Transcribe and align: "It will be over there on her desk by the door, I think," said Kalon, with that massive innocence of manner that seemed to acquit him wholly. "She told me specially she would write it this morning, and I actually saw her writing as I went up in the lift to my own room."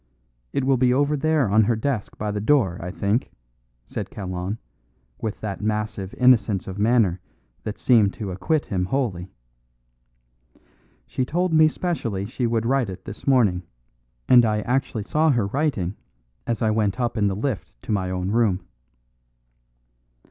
"It 0.51 0.63
will 0.63 0.77
be 0.77 0.91
over 0.95 1.15
there 1.15 1.47
on 1.47 1.65
her 1.65 1.75
desk 1.75 2.17
by 2.17 2.31
the 2.31 2.41
door, 2.41 2.79
I 2.81 2.89
think," 2.89 3.29
said 3.85 4.09
Kalon, 4.09 4.57
with 5.19 5.39
that 5.41 5.61
massive 5.61 6.15
innocence 6.15 6.65
of 6.67 6.79
manner 6.79 7.19
that 7.65 7.77
seemed 7.77 8.11
to 8.15 8.31
acquit 8.31 8.65
him 8.65 8.85
wholly. 8.85 9.29
"She 11.05 11.23
told 11.23 11.53
me 11.53 11.67
specially 11.67 12.25
she 12.25 12.47
would 12.47 12.65
write 12.65 12.89
it 12.89 13.05
this 13.05 13.27
morning, 13.27 13.61
and 14.27 14.43
I 14.43 14.61
actually 14.61 15.03
saw 15.03 15.29
her 15.29 15.45
writing 15.45 15.95
as 16.47 16.63
I 16.63 16.71
went 16.71 16.99
up 16.99 17.15
in 17.15 17.27
the 17.27 17.35
lift 17.35 17.79
to 17.83 17.91
my 17.91 18.09
own 18.09 18.31
room." 18.31 18.61